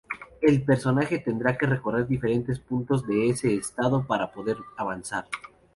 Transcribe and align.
El 0.41 0.63
personaje 0.63 1.19
tendrá 1.19 1.55
que 1.59 1.67
recorrer 1.67 2.07
diferentes 2.07 2.59
puntos 2.59 3.05
de 3.05 3.29
ese 3.29 3.53
estado 3.53 4.03
para 4.07 4.31
poder 4.31 4.57
avanzar. 4.75 5.27